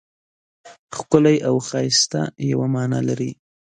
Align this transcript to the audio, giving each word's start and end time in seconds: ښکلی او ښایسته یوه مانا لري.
ښکلی 0.95 1.37
او 1.47 1.55
ښایسته 1.67 2.21
یوه 2.51 2.67
مانا 2.73 2.99
لري. 3.07 3.31